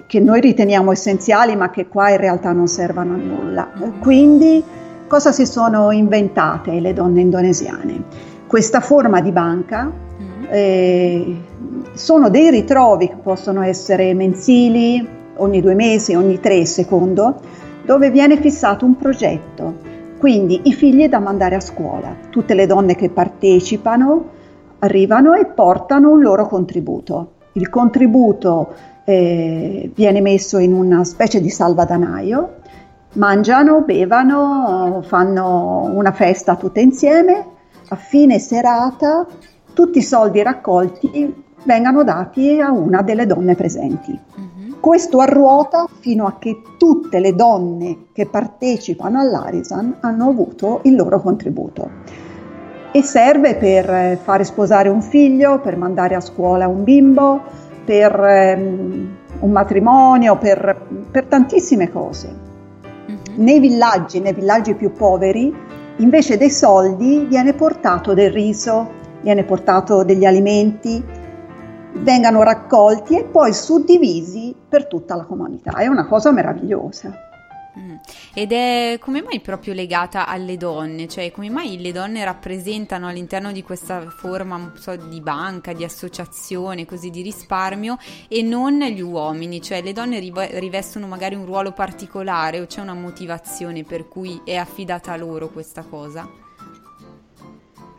che 0.06 0.20
noi 0.20 0.40
riteniamo 0.40 0.92
essenziali, 0.92 1.56
ma 1.56 1.70
che 1.70 1.86
qua 1.86 2.10
in 2.10 2.16
realtà 2.16 2.52
non 2.52 2.66
servono 2.66 3.14
a 3.14 3.16
nulla. 3.16 3.70
Quindi 4.00 4.62
cosa 5.14 5.30
si 5.30 5.46
sono 5.46 5.92
inventate 5.92 6.80
le 6.80 6.92
donne 6.92 7.20
indonesiane? 7.20 8.02
Questa 8.48 8.80
forma 8.80 9.20
di 9.20 9.30
banca 9.30 9.88
Mm. 9.88 10.44
eh, 10.48 11.36
sono 11.92 12.30
dei 12.30 12.50
ritrovi 12.50 13.08
che 13.08 13.16
possono 13.22 13.62
essere 13.62 14.12
mensili, 14.14 15.06
ogni 15.36 15.60
due 15.60 15.74
mesi, 15.74 16.14
ogni 16.14 16.38
tre 16.40 16.64
secondo, 16.66 17.40
dove 17.84 18.10
viene 18.10 18.36
fissato 18.38 18.84
un 18.84 18.96
progetto. 18.96 19.74
Quindi 20.18 20.62
i 20.64 20.72
figli 20.72 21.08
da 21.08 21.18
mandare 21.20 21.56
a 21.56 21.60
scuola. 21.60 22.14
Tutte 22.30 22.54
le 22.54 22.66
donne 22.66 22.96
che 22.96 23.10
partecipano 23.10 24.24
arrivano 24.80 25.34
e 25.34 25.46
portano 25.46 26.10
un 26.10 26.22
loro 26.22 26.46
contributo. 26.46 27.32
Il 27.52 27.68
contributo 27.70 28.74
eh, 29.04 29.90
viene 29.94 30.20
messo 30.20 30.58
in 30.58 30.72
una 30.72 31.04
specie 31.04 31.40
di 31.40 31.50
salvadanaio, 31.50 32.62
mangiano, 33.14 33.82
bevano, 33.82 35.02
fanno 35.06 35.90
una 35.92 36.12
festa 36.12 36.56
tutte 36.56 36.80
insieme, 36.80 37.46
a 37.88 37.96
fine 37.96 38.38
serata 38.38 39.26
tutti 39.72 39.98
i 39.98 40.02
soldi 40.02 40.42
raccolti 40.42 41.42
vengano 41.64 42.04
dati 42.04 42.60
a 42.60 42.70
una 42.70 43.02
delle 43.02 43.26
donne 43.26 43.54
presenti. 43.54 44.12
Mhm. 44.12 44.80
Questo 44.80 45.20
arruota 45.20 45.86
fino 46.00 46.26
a 46.26 46.36
che 46.38 46.62
tutte 46.78 47.18
le 47.18 47.34
donne 47.34 48.06
che 48.12 48.26
partecipano 48.26 49.18
all'Arisan 49.18 49.96
hanno 50.00 50.28
avuto 50.28 50.80
il 50.84 50.94
loro 50.94 51.20
contributo. 51.20 51.90
E 52.92 53.02
serve 53.02 53.56
per 53.56 53.90
eh, 53.90 54.18
fare 54.22 54.44
sposare 54.44 54.88
un 54.88 55.02
figlio, 55.02 55.58
per 55.60 55.76
mandare 55.76 56.14
a 56.14 56.20
scuola 56.20 56.68
un 56.68 56.84
bimbo, 56.84 57.40
per 57.84 58.14
ehm, 58.20 59.16
un 59.40 59.50
matrimonio, 59.50 60.36
per, 60.36 60.86
per 61.10 61.24
tantissime 61.24 61.90
cose. 61.90 62.52
Nei 63.36 63.58
villaggi, 63.58 64.20
nei 64.20 64.32
villaggi 64.32 64.74
più 64.74 64.92
poveri, 64.92 65.52
invece 65.96 66.36
dei 66.36 66.50
soldi 66.50 67.26
viene 67.28 67.52
portato 67.52 68.14
del 68.14 68.30
riso, 68.30 68.88
viene 69.22 69.44
portato 69.44 70.04
degli 70.04 70.24
alimenti, 70.24 71.02
vengano 71.94 72.42
raccolti 72.42 73.18
e 73.18 73.24
poi 73.24 73.52
suddivisi 73.52 74.54
per 74.68 74.86
tutta 74.86 75.16
la 75.16 75.24
comunità. 75.24 75.72
È 75.78 75.86
una 75.86 76.06
cosa 76.06 76.30
meravigliosa. 76.30 77.23
Ed 78.34 78.52
è 78.52 78.98
come 79.00 79.22
mai 79.22 79.40
proprio 79.40 79.74
legata 79.74 80.26
alle 80.26 80.56
donne? 80.56 81.08
Cioè, 81.08 81.30
come 81.30 81.50
mai 81.50 81.80
le 81.80 81.92
donne 81.92 82.24
rappresentano 82.24 83.06
all'interno 83.08 83.52
di 83.52 83.62
questa 83.62 84.10
forma 84.10 84.72
so, 84.76 84.96
di 84.96 85.20
banca, 85.20 85.72
di 85.72 85.84
associazione, 85.84 86.84
così 86.84 87.10
di 87.10 87.22
risparmio 87.22 87.96
e 88.28 88.42
non 88.42 88.80
gli 88.80 89.00
uomini? 89.00 89.62
Cioè, 89.62 89.82
le 89.82 89.92
donne 89.92 90.18
rive- 90.18 90.58
rivestono 90.58 91.06
magari 91.06 91.34
un 91.34 91.46
ruolo 91.46 91.72
particolare 91.72 92.60
o 92.60 92.66
c'è 92.66 92.80
una 92.80 92.94
motivazione 92.94 93.84
per 93.84 94.08
cui 94.08 94.40
è 94.44 94.56
affidata 94.56 95.12
a 95.12 95.16
loro 95.16 95.48
questa 95.48 95.82
cosa? 95.82 96.43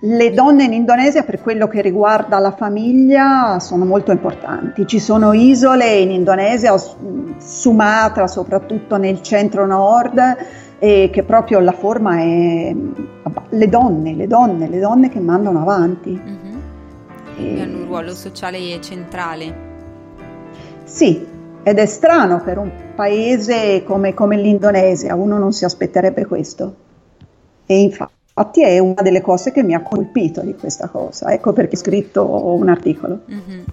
Le 0.08 0.32
donne 0.34 0.66
in 0.66 0.74
Indonesia 0.74 1.24
per 1.24 1.42
quello 1.42 1.68
che 1.68 1.82
riguarda 1.82 2.38
la 2.38 2.52
famiglia 2.52 3.60
sono 3.60 3.86
molto 3.86 4.12
importanti. 4.12 4.86
Ci 4.86 5.00
sono 5.00 5.34
isole 5.34 5.96
in 5.96 6.12
Indonesia, 6.12 6.76
Sumatra, 7.38 8.28
soprattutto 8.28 8.98
nel 8.98 9.24
centro-nord, 9.24 10.20
e 10.78 11.10
che 11.12 11.24
proprio 11.24 11.58
la 11.60 11.72
forma 11.72 12.20
è 12.20 12.76
le 13.50 13.68
donne, 13.70 14.14
le 14.14 14.28
donne, 14.28 14.70
le 14.70 14.80
donne 14.80 15.10
che 15.10 15.20
mandano 15.20 15.62
avanti. 15.62 16.12
Mhm. 16.12 16.62
E- 17.38 17.62
Hanno 17.62 17.78
un 17.80 17.86
ruolo 17.86 18.14
sociale 18.14 18.80
centrale. 18.82 19.56
Sì, 20.84 21.26
ed 21.64 21.80
è 21.80 21.86
strano 21.88 22.42
per 22.44 22.60
un 22.60 22.70
paese 22.94 23.84
come, 23.84 24.14
come 24.14 24.38
l'Indonesia, 24.38 25.16
uno 25.16 25.40
non 25.40 25.52
si 25.52 25.66
aspetterebbe 25.66 26.28
questo. 26.28 26.76
E 27.66 27.80
infatti 27.80 28.15
è 28.38 28.80
una 28.80 29.02
delle 29.02 29.22
cose 29.22 29.52
che 29.54 29.64
mi 29.64 29.74
ha 29.74 29.82
colpito 29.82 30.42
di 30.42 30.56
questa 30.56 30.90
cosa, 30.90 31.32
ecco 31.32 31.54
perché 31.54 31.76
ho 31.76 31.80
scritto 31.80 32.56
un 32.56 32.68
articolo. 32.68 33.22
Mhm. 33.28 33.64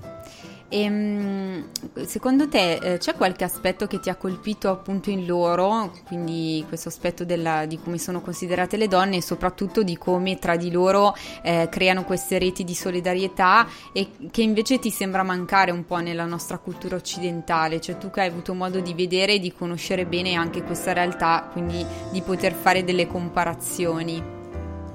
Ehm, 0.74 1.66
secondo 2.06 2.48
te 2.48 2.76
eh, 2.76 2.98
c'è 2.98 3.14
qualche 3.14 3.44
aspetto 3.44 3.86
che 3.86 4.00
ti 4.00 4.08
ha 4.08 4.14
colpito 4.14 4.70
appunto 4.70 5.10
in 5.10 5.26
loro, 5.26 5.92
quindi 6.06 6.64
questo 6.66 6.88
aspetto 6.88 7.26
della- 7.26 7.66
di 7.66 7.78
come 7.78 7.98
sono 7.98 8.22
considerate 8.22 8.78
le 8.78 8.88
donne 8.88 9.16
e 9.16 9.22
soprattutto 9.22 9.82
di 9.82 9.98
come 9.98 10.38
tra 10.38 10.56
di 10.56 10.70
loro 10.70 11.14
eh, 11.42 11.68
creano 11.70 12.04
queste 12.04 12.38
reti 12.38 12.64
di 12.64 12.74
solidarietà 12.74 13.66
e 13.92 14.08
che 14.30 14.40
invece 14.42 14.78
ti 14.78 14.90
sembra 14.90 15.22
mancare 15.22 15.72
un 15.72 15.84
po' 15.84 15.98
nella 15.98 16.24
nostra 16.24 16.56
cultura 16.56 16.96
occidentale, 16.96 17.78
cioè 17.78 17.98
tu 17.98 18.10
che 18.10 18.20
hai 18.20 18.28
avuto 18.28 18.54
modo 18.54 18.80
di 18.80 18.94
vedere 18.94 19.34
e 19.34 19.40
di 19.40 19.52
conoscere 19.52 20.06
bene 20.06 20.34
anche 20.34 20.62
questa 20.62 20.94
realtà, 20.94 21.50
quindi 21.52 21.84
di 22.12 22.22
poter 22.22 22.54
fare 22.54 22.82
delle 22.82 23.06
comparazioni. 23.06 24.41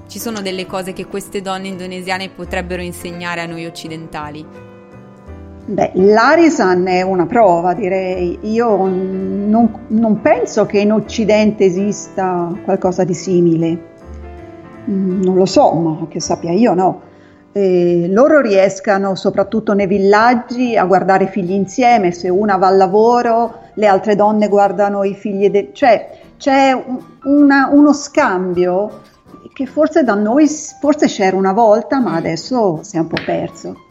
Ci 0.08 0.18
sono 0.18 0.40
delle 0.40 0.64
cose 0.66 0.94
che 0.94 1.06
queste 1.06 1.42
donne 1.42 1.68
indonesiane 1.68 2.30
potrebbero 2.30 2.80
insegnare 2.80 3.42
a 3.42 3.46
noi 3.46 3.66
occidentali. 3.66 4.44
Beh, 5.66 5.90
l'Arisan 5.96 6.86
è 6.86 7.02
una 7.02 7.26
prova, 7.26 7.74
direi. 7.74 8.38
Io 8.42 8.86
non, 8.86 9.84
non 9.88 10.20
penso 10.22 10.64
che 10.64 10.78
in 10.78 10.92
Occidente 10.92 11.66
esista 11.66 12.50
qualcosa 12.64 13.04
di 13.04 13.12
simile. 13.12 13.78
Mm, 14.88 15.22
Non 15.22 15.34
lo 15.34 15.44
so, 15.44 15.72
ma 15.74 16.06
che 16.08 16.20
sappia 16.20 16.52
io 16.52 16.72
no. 16.72 17.02
Eh, 17.52 18.06
loro 18.08 18.40
riescano, 18.40 19.14
soprattutto 19.14 19.74
nei 19.74 19.86
villaggi, 19.86 20.74
a 20.74 20.84
guardare 20.86 21.24
i 21.24 21.28
figli 21.28 21.52
insieme. 21.52 22.12
Se 22.12 22.30
una 22.30 22.56
va 22.56 22.68
al 22.68 22.78
lavoro, 22.78 23.58
le 23.74 23.86
altre 23.86 24.16
donne 24.16 24.48
guardano 24.48 25.04
i 25.04 25.14
figli. 25.14 25.50
de- 25.50 25.68
cioè, 25.74 26.18
c'è 26.38 26.72
un- 26.72 26.98
una- 27.24 27.68
uno 27.70 27.92
scambio 27.92 29.00
che 29.52 29.66
forse 29.66 30.04
da 30.04 30.14
noi, 30.14 30.46
forse 30.80 31.06
c'era 31.06 31.36
una 31.36 31.52
volta, 31.52 32.00
ma 32.00 32.14
adesso 32.14 32.80
si 32.82 32.96
è 32.96 33.00
un 33.00 33.06
po' 33.08 33.20
perso. 33.24 33.86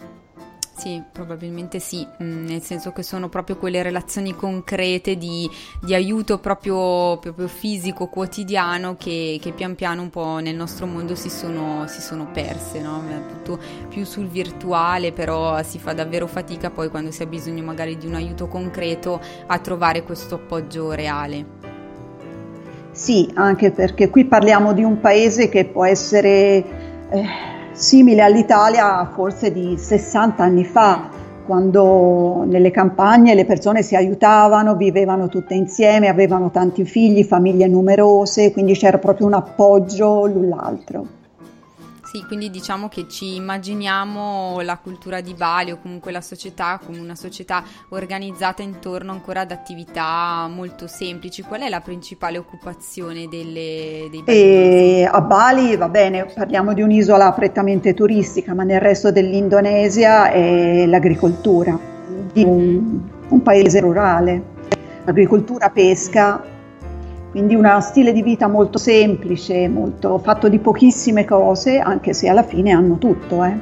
Sì, 0.78 1.02
probabilmente 1.12 1.80
sì, 1.80 2.06
mm, 2.22 2.46
nel 2.46 2.62
senso 2.62 2.92
che 2.92 3.02
sono 3.02 3.30
proprio 3.30 3.58
quelle 3.58 3.82
relazioni 3.82 4.36
concrete 4.36 5.18
di, 5.18 5.50
di 5.82 5.96
aiuto 5.96 6.38
proprio, 6.38 7.18
proprio 7.18 7.48
fisico, 7.48 8.06
quotidiano, 8.08 8.96
che, 8.96 9.40
che 9.42 9.54
pian 9.54 9.74
piano 9.74 10.04
un 10.04 10.12
po' 10.12 10.38
nel 10.38 10.56
nostro 10.56 10.86
mondo 10.86 11.16
si 11.16 11.32
sono, 11.32 11.88
si 11.88 12.00
sono 12.00 12.30
perse, 12.32 12.80
no? 12.80 13.02
Tutto 13.28 13.60
più 13.90 14.06
sul 14.06 14.28
virtuale, 14.28 15.12
però 15.12 15.64
si 15.64 15.80
fa 15.80 15.94
davvero 15.94 16.28
fatica 16.28 16.70
poi 16.70 16.90
quando 16.90 17.10
si 17.10 17.24
ha 17.24 17.26
bisogno 17.26 17.64
magari 17.64 17.98
di 17.98 18.06
un 18.06 18.14
aiuto 18.14 18.48
concreto 18.48 19.20
a 19.48 19.58
trovare 19.58 20.04
questo 20.04 20.36
appoggio 20.36 20.92
reale. 20.92 21.67
Sì, 22.98 23.30
anche 23.36 23.70
perché 23.70 24.10
qui 24.10 24.26
parliamo 24.26 24.74
di 24.74 24.84
un 24.84 25.00
paese 25.00 25.50
che 25.50 25.66
può 25.66 25.86
essere 25.86 26.26
eh, 27.12 27.26
simile 27.72 28.24
all'Italia 28.24 29.08
forse 29.14 29.52
di 29.52 29.78
60 29.78 30.44
anni 30.44 30.66
fa, 30.66 31.08
quando 31.46 32.44
nelle 32.48 32.72
campagne 32.72 33.36
le 33.36 33.46
persone 33.46 33.84
si 33.84 33.96
aiutavano, 33.96 34.76
vivevano 34.76 35.28
tutte 35.28 35.54
insieme, 35.54 36.08
avevano 36.08 36.50
tanti 36.50 36.86
figli, 36.86 37.24
famiglie 37.24 37.68
numerose, 37.68 38.52
quindi 38.52 38.74
c'era 38.74 38.98
proprio 38.98 39.28
un 39.28 39.34
appoggio 39.34 40.26
l'un 40.26 40.50
l'altro. 40.50 41.17
Sì, 42.10 42.24
quindi 42.26 42.50
diciamo 42.50 42.88
che 42.88 43.06
ci 43.10 43.36
immaginiamo 43.36 44.62
la 44.62 44.78
cultura 44.78 45.20
di 45.20 45.34
Bali 45.34 45.72
o 45.72 45.78
comunque 45.82 46.14
la 46.14 46.22
società 46.22 46.80
come 46.82 47.00
una 47.00 47.16
società 47.16 47.62
organizzata 47.90 48.62
intorno 48.62 49.12
ancora 49.12 49.42
ad 49.42 49.52
attività 49.52 50.48
molto 50.48 50.88
semplici. 50.88 51.42
Qual 51.42 51.60
è 51.60 51.68
la 51.68 51.82
principale 51.82 52.38
occupazione 52.38 53.28
delle, 53.28 54.08
dei 54.10 54.24
balinesi? 54.24 55.04
A 55.04 55.20
Bali, 55.20 55.76
va 55.76 55.90
bene, 55.90 56.24
parliamo 56.34 56.72
di 56.72 56.82
un'isola 56.82 57.30
prettamente 57.34 57.94
turistica, 57.94 58.54
ma 58.54 58.64
nel 58.64 58.80
resto 58.80 59.12
dell'Indonesia 59.12 60.32
è 60.32 60.86
l'agricoltura, 60.86 61.78
di 62.32 62.42
un, 62.42 63.02
un 63.28 63.42
paese 63.42 63.82
rurale. 63.82 64.56
Agricoltura, 65.04 65.70
pesca, 65.72 66.42
quindi 67.38 67.54
uno 67.54 67.80
stile 67.82 68.14
di 68.14 68.24
vita 68.24 68.48
molto 68.48 68.80
semplice, 68.80 69.70
molto, 69.70 70.18
fatto 70.18 70.50
di 70.50 70.58
pochissime 70.58 71.24
cose, 71.24 71.78
anche 71.78 72.12
se 72.12 72.28
alla 72.30 72.42
fine 72.42 72.72
hanno 72.72 72.98
tutto. 72.98 73.44
Eh. 73.44 73.56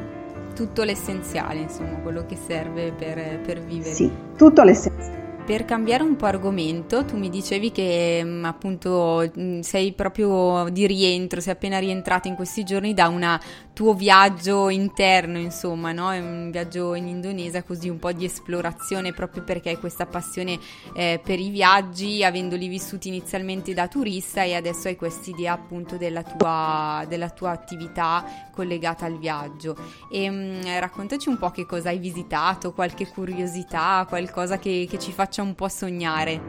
Tutto 0.55 0.84
l'essenziale, 0.84 1.60
insomma, 1.60 1.98
quello 2.01 2.25
che 2.25 2.38
serve 2.38 2.94
per, 2.98 3.41
per 3.46 3.60
vivere. 3.60 3.94
Sì, 3.94 4.10
tutto 4.38 4.63
l'essenziale. 4.63 5.25
Per 5.46 5.64
cambiare 5.64 6.02
un 6.02 6.16
po' 6.16 6.25
argomento, 6.25 7.06
tu 7.06 7.18
mi 7.18 7.30
dicevi 7.30 7.72
che 7.72 8.20
mm, 8.24 8.46
appunto 8.46 9.32
mm, 9.38 9.60
sei 9.60 9.94
proprio 9.94 10.68
di 10.72 10.88
rientro, 10.88 11.40
sei 11.40 11.54
appena 11.54 11.78
rientrato 11.78 12.28
in 12.28 12.34
questi 12.34 12.64
giorni 12.64 12.96
da 12.96 13.08
un 13.10 13.40
tuo 13.72 13.94
viaggio 13.94 14.70
interno, 14.70 15.38
insomma, 15.38 15.92
no? 15.92 16.08
un 16.08 16.50
viaggio 16.50 16.96
in 16.96 17.08
Indonesia, 17.08 17.62
così 17.62 17.90
un 17.90 18.00
po' 18.00 18.12
di 18.12 18.25
esplorazione 18.25 19.14
proprio 19.14 19.44
perché 19.44 19.70
hai 19.70 19.78
questa 19.78 20.08
passione 20.08 20.58
eh, 20.96 21.20
per 21.24 21.40
i 21.40 21.50
viaggi, 21.50 22.24
avendoli 22.24 22.68
vissuti 22.68 23.10
inizialmente 23.10 23.74
da 23.75 23.88
turista 23.88 24.42
e 24.42 24.56
adesso 24.56 24.88
hai 24.88 24.96
quest'idea 24.96 25.54
appunto 25.54 25.98
della 25.98 26.24
tua, 26.24 27.06
della 27.08 27.30
tua 27.30 27.52
attività 27.52 28.50
collegata 28.52 29.06
al 29.06 29.20
viaggio. 29.20 29.75
E 30.10 30.28
mh, 30.28 30.36
mm, 30.36 30.62
raccontaci 30.80 31.30
un 31.30 31.38
po' 31.38 31.52
che 31.52 31.68
cosa 31.68 31.90
hai 31.90 32.00
visitato, 32.00 32.74
qualche 32.74 33.08
curiosità, 33.10 34.06
qualcosa 34.08 34.58
che, 34.58 34.88
che 34.90 34.98
ci 34.98 35.12
faccia 35.12 35.35
faccia 35.36 35.42
un 35.42 35.56
po' 35.56 35.68
sognare? 35.68 36.39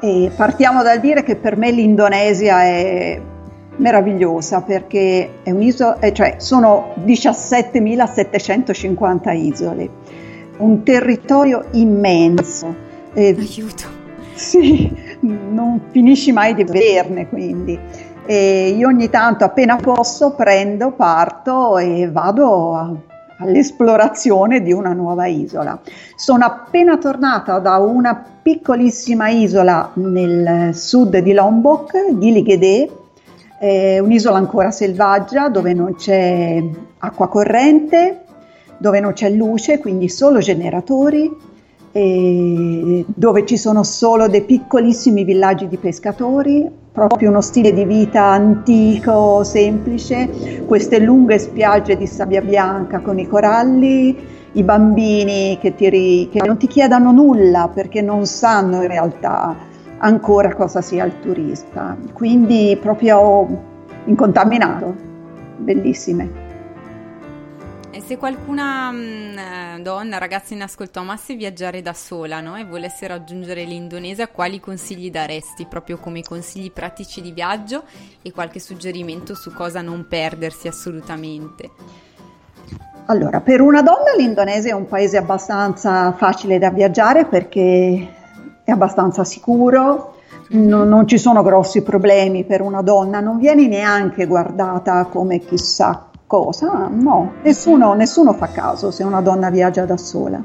E 0.00 0.30
partiamo 0.36 0.84
dal 0.84 1.00
dire 1.00 1.24
che 1.24 1.34
per 1.34 1.56
me 1.56 1.72
l'Indonesia 1.72 2.62
è 2.62 3.20
meravigliosa 3.76 4.62
perché 4.62 5.40
è 5.42 5.50
un'isola, 5.50 5.98
eh, 5.98 6.12
cioè 6.12 6.36
sono 6.38 6.94
17.750 7.04 9.34
isole, 9.34 9.90
un 10.58 10.84
territorio 10.84 11.64
immenso. 11.72 12.72
Eh, 13.12 13.34
Aiuto! 13.36 14.02
Sì, 14.34 14.88
non 15.20 15.80
finisci 15.90 16.30
mai 16.32 16.54
di 16.54 16.64
vederne 16.64 17.28
quindi. 17.28 17.78
E 18.26 18.74
io 18.76 18.88
ogni 18.88 19.10
tanto 19.10 19.44
appena 19.44 19.76
posso 19.76 20.34
prendo, 20.34 20.90
parto 20.92 21.76
e 21.78 22.10
vado 22.10 22.74
a 22.74 22.92
all'esplorazione 23.38 24.62
di 24.62 24.72
una 24.72 24.92
nuova 24.92 25.26
isola. 25.26 25.80
Sono 26.16 26.44
appena 26.44 26.96
tornata 26.98 27.58
da 27.58 27.78
una 27.78 28.22
piccolissima 28.42 29.28
isola 29.28 29.90
nel 29.94 30.74
sud 30.74 31.16
di 31.18 31.32
Lombok, 31.32 32.18
Gili 32.18 32.42
eh, 33.58 33.98
un'isola 33.98 34.36
ancora 34.36 34.70
selvaggia 34.70 35.48
dove 35.48 35.72
non 35.72 35.94
c'è 35.94 36.62
acqua 36.98 37.28
corrente, 37.28 38.24
dove 38.76 39.00
non 39.00 39.12
c'è 39.12 39.30
luce, 39.30 39.78
quindi 39.78 40.08
solo 40.08 40.40
generatori, 40.40 41.30
dove 41.94 43.46
ci 43.46 43.56
sono 43.56 43.84
solo 43.84 44.26
dei 44.26 44.42
piccolissimi 44.42 45.22
villaggi 45.22 45.68
di 45.68 45.76
pescatori, 45.76 46.68
proprio 46.94 47.28
uno 47.28 47.40
stile 47.40 47.72
di 47.72 47.84
vita 47.84 48.22
antico, 48.22 49.42
semplice, 49.42 50.62
queste 50.64 51.00
lunghe 51.00 51.40
spiagge 51.40 51.96
di 51.96 52.06
sabbia 52.06 52.40
bianca 52.40 53.00
con 53.00 53.18
i 53.18 53.26
coralli, 53.26 54.16
i 54.52 54.62
bambini 54.62 55.58
che, 55.60 55.74
ti, 55.74 56.28
che 56.30 56.40
non 56.46 56.56
ti 56.56 56.68
chiedano 56.68 57.10
nulla 57.10 57.68
perché 57.74 58.00
non 58.00 58.26
sanno 58.26 58.82
in 58.82 58.86
realtà 58.86 59.56
ancora 59.98 60.54
cosa 60.54 60.80
sia 60.82 61.04
il 61.04 61.18
turista, 61.18 61.96
quindi 62.12 62.78
proprio 62.80 63.44
incontaminato, 64.04 64.94
bellissime. 65.56 66.43
E 67.94 68.00
se 68.00 68.16
qualcuna 68.16 68.90
mh, 68.90 68.96
mm, 68.96 69.38
eh, 69.38 69.80
donna, 69.80 70.18
ragazza 70.18 70.52
in 70.52 70.62
ascolto 70.62 70.98
amasse 70.98 71.36
viaggiare 71.36 71.80
da 71.80 71.92
sola 71.92 72.40
no? 72.40 72.56
e 72.56 72.64
volesse 72.64 73.06
raggiungere 73.06 73.62
l'Indonesia, 73.62 74.26
quali 74.26 74.58
consigli 74.58 75.12
daresti 75.12 75.64
proprio 75.66 75.98
come 75.98 76.22
consigli 76.22 76.72
pratici 76.72 77.22
di 77.22 77.30
viaggio 77.30 77.84
e 78.20 78.32
qualche 78.32 78.58
suggerimento 78.58 79.36
su 79.36 79.52
cosa 79.52 79.80
non 79.80 80.06
perdersi 80.08 80.66
assolutamente? 80.66 81.70
Allora, 83.06 83.40
per 83.40 83.60
una 83.60 83.80
donna 83.80 84.12
l'Indonesia 84.18 84.72
è 84.72 84.74
un 84.74 84.88
paese 84.88 85.16
abbastanza 85.16 86.10
facile 86.14 86.58
da 86.58 86.70
viaggiare 86.70 87.26
perché 87.26 88.08
è 88.64 88.72
abbastanza 88.72 89.22
sicuro, 89.22 90.16
non, 90.48 90.88
non, 90.88 91.06
ci 91.06 91.16
sono 91.16 91.44
grossi 91.44 91.82
problemi 91.82 92.42
per 92.42 92.60
una 92.60 92.82
donna, 92.82 93.20
non 93.20 93.38
viene 93.38 93.68
neanche 93.68 94.26
guardata 94.26 95.04
come 95.04 95.38
chissà 95.38 96.08
cosa? 96.26 96.88
No, 96.90 97.34
nessuno, 97.42 97.94
nessuno 97.94 98.32
fa 98.32 98.48
caso 98.48 98.90
se 98.90 99.04
una 99.04 99.20
donna 99.20 99.50
viaggia 99.50 99.84
da 99.84 99.96
sola. 99.96 100.42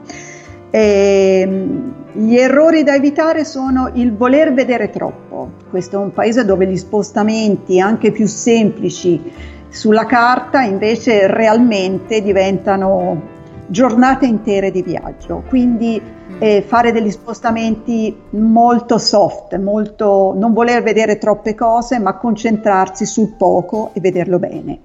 E, 0.69 1.39
ehm, 1.41 1.93
gli 2.13 2.35
errori 2.35 2.83
da 2.83 2.95
evitare 2.95 3.45
sono 3.45 3.89
il 3.93 4.15
voler 4.15 4.53
vedere 4.53 4.89
troppo. 4.89 5.51
Questo 5.69 5.99
è 5.99 6.03
un 6.03 6.11
paese 6.11 6.45
dove 6.45 6.67
gli 6.67 6.77
spostamenti 6.77 7.79
anche 7.79 8.11
più 8.11 8.27
semplici 8.27 9.31
sulla 9.69 10.05
carta 10.05 10.61
invece 10.61 11.27
realmente 11.27 12.21
diventano 12.21 13.37
giornate 13.67 14.25
intere 14.25 14.71
di 14.71 14.81
viaggio. 14.81 15.43
Quindi 15.47 16.01
mm. 16.01 16.35
eh, 16.39 16.63
fare 16.65 16.91
degli 16.91 17.11
spostamenti 17.11 18.15
molto 18.31 18.97
soft, 18.97 19.55
molto, 19.57 20.33
non 20.35 20.53
voler 20.53 20.81
vedere 20.81 21.17
troppe 21.17 21.53
cose, 21.53 21.99
ma 21.99 22.17
concentrarsi 22.17 23.05
sul 23.05 23.35
poco 23.37 23.91
e 23.93 23.99
vederlo 23.99 24.39
bene. 24.39 24.79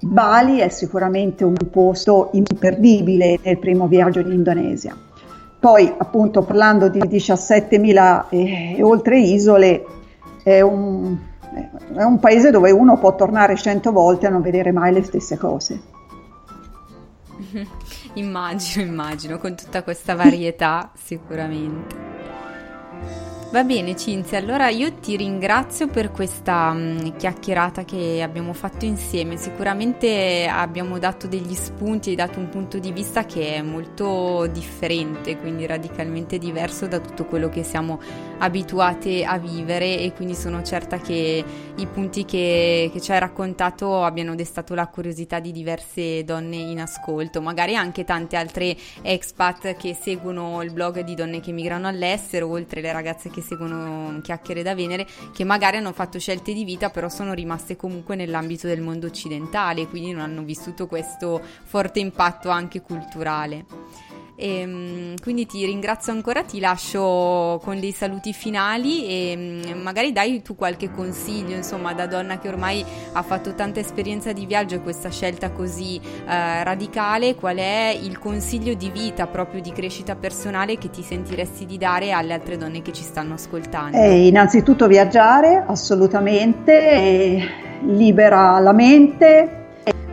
Bali 0.00 0.58
è 0.58 0.68
sicuramente 0.68 1.44
un 1.44 1.56
posto 1.70 2.30
imperdibile 2.32 3.38
nel 3.42 3.58
primo 3.58 3.86
viaggio 3.86 4.20
in 4.20 4.32
Indonesia. 4.32 4.96
Poi, 5.58 5.92
appunto, 5.96 6.42
parlando 6.42 6.88
di 6.88 7.00
17.000 7.00 8.26
e 8.28 8.82
oltre 8.82 9.18
isole, 9.18 9.84
è 10.44 10.60
un, 10.60 11.16
è 11.94 12.02
un 12.02 12.18
paese 12.20 12.50
dove 12.50 12.70
uno 12.70 12.98
può 12.98 13.14
tornare 13.16 13.56
cento 13.56 13.90
volte 13.90 14.26
a 14.26 14.30
non 14.30 14.42
vedere 14.42 14.70
mai 14.70 14.92
le 14.92 15.02
stesse 15.02 15.36
cose. 15.36 15.80
Immagino, 18.14 18.84
immagino, 18.84 19.38
con 19.38 19.54
tutta 19.56 19.82
questa 19.82 20.14
varietà 20.14 20.90
sicuramente. 20.94 22.15
Va 23.56 23.64
bene 23.64 23.96
Cinzia, 23.96 24.36
allora 24.36 24.68
io 24.68 24.92
ti 24.92 25.16
ringrazio 25.16 25.88
per 25.88 26.10
questa 26.10 26.74
mm, 26.74 27.16
chiacchierata 27.16 27.86
che 27.86 28.20
abbiamo 28.20 28.52
fatto 28.52 28.84
insieme, 28.84 29.38
sicuramente 29.38 30.46
abbiamo 30.46 30.98
dato 30.98 31.26
degli 31.26 31.54
spunti, 31.54 32.10
hai 32.10 32.16
dato 32.16 32.38
un 32.38 32.50
punto 32.50 32.78
di 32.78 32.92
vista 32.92 33.24
che 33.24 33.54
è 33.54 33.62
molto 33.62 34.46
differente, 34.48 35.38
quindi 35.38 35.64
radicalmente 35.64 36.36
diverso 36.36 36.86
da 36.86 37.00
tutto 37.00 37.24
quello 37.24 37.48
che 37.48 37.62
siamo 37.62 37.98
abituati 38.40 39.24
a 39.24 39.38
vivere 39.38 40.00
e 40.00 40.12
quindi 40.12 40.34
sono 40.34 40.62
certa 40.62 40.98
che 40.98 41.42
i 41.74 41.86
punti 41.86 42.26
che, 42.26 42.90
che 42.92 43.00
ci 43.00 43.10
hai 43.12 43.20
raccontato 43.20 44.04
abbiano 44.04 44.34
destato 44.34 44.74
la 44.74 44.86
curiosità 44.88 45.40
di 45.40 45.52
diverse 45.52 46.24
donne 46.24 46.56
in 46.56 46.78
ascolto, 46.78 47.40
magari 47.40 47.74
anche 47.74 48.04
tante 48.04 48.36
altre 48.36 48.76
expat 49.00 49.76
che 49.76 49.96
seguono 49.98 50.60
il 50.60 50.72
blog 50.72 51.00
di 51.00 51.14
donne 51.14 51.40
che 51.40 51.52
migrano 51.52 51.88
all'estero, 51.88 52.50
oltre 52.50 52.82
le 52.82 52.92
ragazze 52.92 53.30
che 53.30 53.44
seguono 53.46 54.20
Chiacchiere 54.20 54.62
da 54.62 54.74
Venere, 54.74 55.06
che 55.32 55.44
magari 55.44 55.76
hanno 55.76 55.92
fatto 55.92 56.18
scelte 56.18 56.52
di 56.52 56.64
vita, 56.64 56.90
però 56.90 57.08
sono 57.08 57.32
rimaste 57.32 57.76
comunque 57.76 58.16
nell'ambito 58.16 58.66
del 58.66 58.80
mondo 58.80 59.06
occidentale, 59.06 59.86
quindi 59.86 60.12
non 60.12 60.22
hanno 60.22 60.42
vissuto 60.42 60.86
questo 60.86 61.40
forte 61.64 62.00
impatto 62.00 62.48
anche 62.50 62.80
culturale. 62.80 63.64
E, 64.36 64.60
ehm, 64.60 65.14
quindi 65.22 65.46
ti 65.46 65.64
ringrazio 65.64 66.12
ancora, 66.12 66.42
ti 66.42 66.60
lascio 66.60 67.58
con 67.64 67.80
dei 67.80 67.92
saluti 67.92 68.32
finali 68.32 69.06
e 69.06 69.34
mm, 69.36 69.80
magari 69.80 70.12
dai 70.12 70.42
tu 70.42 70.54
qualche 70.54 70.90
consiglio, 70.90 71.56
insomma, 71.56 71.94
da 71.94 72.06
donna 72.06 72.38
che 72.38 72.48
ormai 72.48 72.84
ha 73.12 73.22
fatto 73.22 73.54
tanta 73.54 73.80
esperienza 73.80 74.32
di 74.32 74.44
viaggio 74.46 74.74
e 74.76 74.80
questa 74.82 75.10
scelta 75.10 75.50
così 75.50 75.96
eh, 75.96 76.62
radicale, 76.62 77.34
qual 77.34 77.56
è 77.56 77.98
il 78.00 78.18
consiglio 78.18 78.74
di 78.74 78.90
vita 78.90 79.26
proprio 79.26 79.62
di 79.62 79.72
crescita 79.72 80.14
personale 80.14 80.76
che 80.76 80.90
ti 80.90 81.02
sentiresti 81.02 81.64
di 81.64 81.78
dare 81.78 82.12
alle 82.12 82.34
altre 82.34 82.58
donne 82.58 82.82
che 82.82 82.92
ci 82.92 83.02
stanno 83.02 83.34
ascoltando? 83.34 83.96
Eh, 83.96 84.26
innanzitutto 84.26 84.86
viaggiare, 84.86 85.64
assolutamente, 85.66 87.40
libera 87.80 88.58
la 88.58 88.72
mente 88.72 89.64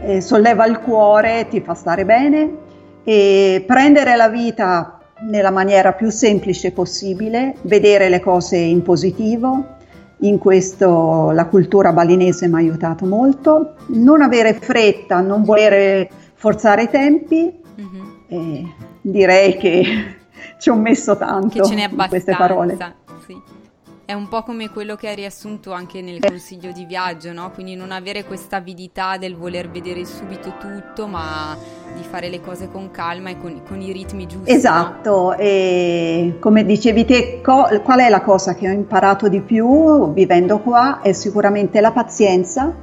eh, 0.01 0.21
solleva 0.21 0.65
il 0.65 0.79
cuore, 0.79 1.47
ti 1.49 1.61
fa 1.61 1.73
stare 1.73 2.05
bene 2.05 2.61
e 3.03 3.63
prendere 3.65 4.15
la 4.15 4.29
vita 4.29 4.99
nella 5.21 5.51
maniera 5.51 5.93
più 5.93 6.09
semplice 6.09 6.71
possibile, 6.71 7.55
vedere 7.63 8.09
le 8.09 8.19
cose 8.19 8.57
in 8.57 8.81
positivo. 8.81 9.77
In 10.19 10.37
questo 10.37 11.31
la 11.31 11.47
cultura 11.47 11.91
balinese 11.91 12.47
mi 12.47 12.55
ha 12.55 12.57
aiutato 12.57 13.05
molto. 13.05 13.75
Non 13.87 14.21
avere 14.21 14.53
fretta, 14.53 15.19
non 15.19 15.43
volere 15.43 16.09
forzare 16.33 16.83
i 16.83 16.89
tempi. 16.89 17.61
Mm-hmm. 17.79 18.65
direi 19.01 19.57
che 19.57 19.83
ci 20.59 20.69
ho 20.69 20.75
messo 20.75 21.17
tanto 21.17 21.61
che 21.61 21.67
ce 21.67 21.75
n'è 21.75 21.89
in 21.89 22.05
queste 22.07 22.35
parole. 22.35 22.77
Sì. 23.25 23.62
È 24.05 24.11
un 24.11 24.27
po' 24.27 24.43
come 24.43 24.69
quello 24.69 24.97
che 24.97 25.07
hai 25.07 25.15
riassunto 25.15 25.71
anche 25.71 26.01
nel 26.01 26.19
consiglio 26.19 26.73
di 26.73 26.83
viaggio, 26.83 27.31
no? 27.31 27.51
Quindi 27.51 27.75
non 27.75 27.93
avere 27.93 28.25
questa 28.25 28.57
avidità 28.57 29.15
del 29.15 29.37
voler 29.37 29.69
vedere 29.69 30.03
subito 30.03 30.55
tutto, 30.59 31.07
ma 31.07 31.55
di 31.95 32.03
fare 32.03 32.27
le 32.27 32.41
cose 32.41 32.67
con 32.69 32.91
calma 32.91 33.29
e 33.29 33.37
con, 33.39 33.61
con 33.65 33.79
i 33.79 33.93
ritmi 33.93 34.27
giusti. 34.27 34.51
Esatto, 34.51 35.29
no? 35.29 35.35
e 35.37 36.35
come 36.39 36.65
dicevi 36.65 37.05
te, 37.05 37.39
co- 37.41 37.69
qual 37.81 37.99
è 37.99 38.09
la 38.09 38.19
cosa 38.19 38.55
che 38.55 38.67
ho 38.67 38.73
imparato 38.73 39.29
di 39.29 39.39
più 39.39 40.11
vivendo 40.11 40.59
qua? 40.59 40.99
È 41.01 41.13
sicuramente 41.13 41.79
la 41.79 41.93
pazienza, 41.93 42.75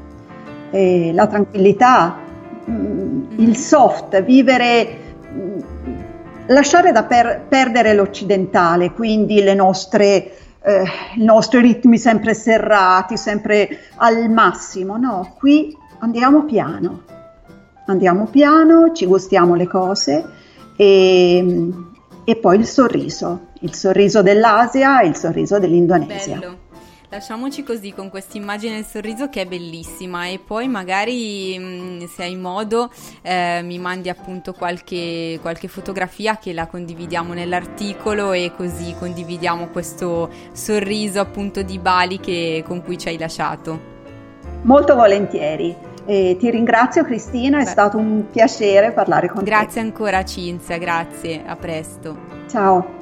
la 0.70 1.26
tranquillità, 1.26 2.16
mm-hmm. 2.70 3.40
il 3.40 3.58
soft, 3.58 4.22
vivere 4.22 4.98
mm, 5.34 5.58
lasciare 6.46 6.92
da 6.92 7.04
per- 7.04 7.44
perdere 7.46 7.92
l'occidentale, 7.92 8.92
quindi 8.92 9.42
le 9.42 9.52
nostre 9.52 10.32
eh, 10.62 10.84
i 11.16 11.24
nostri 11.24 11.60
ritmi 11.60 11.98
sempre 11.98 12.34
serrati, 12.34 13.16
sempre 13.16 13.68
al 13.96 14.30
massimo, 14.30 14.96
no, 14.96 15.34
qui 15.38 15.76
andiamo 16.00 16.44
piano, 16.44 17.02
andiamo 17.86 18.26
piano, 18.26 18.92
ci 18.92 19.06
gustiamo 19.06 19.54
le 19.54 19.66
cose 19.66 20.24
e, 20.76 21.68
e 22.24 22.36
poi 22.36 22.58
il 22.58 22.66
sorriso, 22.66 23.48
il 23.60 23.74
sorriso 23.74 24.22
dell'Asia 24.22 25.00
e 25.00 25.08
il 25.08 25.16
sorriso 25.16 25.58
dell'Indonesia. 25.58 26.38
Bello. 26.38 26.59
Lasciamoci 27.12 27.64
così 27.64 27.92
con 27.92 28.08
questa 28.08 28.36
immagine 28.36 28.76
del 28.76 28.84
sorriso 28.84 29.28
che 29.28 29.40
è 29.40 29.44
bellissima 29.44 30.26
e 30.26 30.38
poi 30.38 30.68
magari 30.68 31.58
mm, 31.58 32.04
se 32.04 32.22
hai 32.22 32.36
modo 32.36 32.88
eh, 33.22 33.62
mi 33.64 33.80
mandi 33.80 34.08
appunto 34.08 34.52
qualche, 34.52 35.36
qualche, 35.42 35.66
fotografia 35.66 36.38
che 36.38 36.52
la 36.52 36.68
condividiamo 36.68 37.32
nell'articolo 37.32 38.30
e 38.30 38.52
così 38.56 38.94
condividiamo 38.96 39.70
questo 39.70 40.30
sorriso 40.52 41.18
appunto 41.18 41.62
di 41.62 41.80
Bali 41.80 42.20
che, 42.20 42.62
con 42.64 42.80
cui 42.80 42.96
ci 42.96 43.08
hai 43.08 43.18
lasciato. 43.18 43.80
Molto 44.62 44.94
volentieri. 44.94 45.74
E 46.06 46.36
ti 46.38 46.48
ringrazio 46.48 47.04
Cristina, 47.04 47.58
Beh. 47.58 47.64
è 47.64 47.66
stato 47.66 47.98
un 47.98 48.26
piacere 48.30 48.92
parlare 48.92 49.28
con 49.28 49.42
grazie 49.42 49.56
te. 49.56 49.64
Grazie 49.64 49.80
ancora 49.80 50.24
Cinzia, 50.24 50.78
grazie, 50.78 51.42
a 51.44 51.56
presto. 51.56 52.16
Ciao. 52.48 52.99